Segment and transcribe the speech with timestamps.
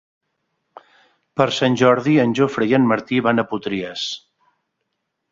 [1.41, 4.07] Per Sant Jordi en Jofre i en Martí van a Potries.